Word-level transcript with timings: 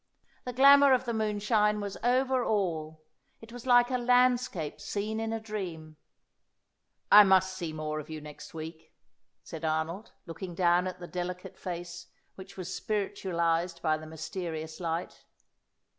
The 0.45 0.53
glamour 0.53 0.93
of 0.95 1.05
the 1.05 1.13
moonshine 1.13 1.79
was 1.79 1.95
over 2.03 2.43
all; 2.43 3.03
it 3.39 3.51
was 3.53 3.67
like 3.67 3.91
a 3.91 3.99
landscape 3.99 4.81
seen 4.81 5.19
in 5.19 5.31
a 5.31 5.39
dream. 5.39 5.95
"I 7.11 7.23
must 7.23 7.53
see 7.53 7.71
more 7.71 7.99
of 7.99 8.09
you 8.09 8.19
next 8.19 8.51
week," 8.51 8.95
said 9.43 9.63
Arnold, 9.63 10.11
looking 10.25 10.55
down 10.55 10.87
at 10.87 10.97
the 10.99 11.07
delicate 11.07 11.55
face 11.59 12.07
which 12.33 12.57
was 12.57 12.73
spiritualised 12.75 13.83
by 13.83 13.95
the 13.95 14.07
mysterious 14.07 14.79
light. 14.79 15.23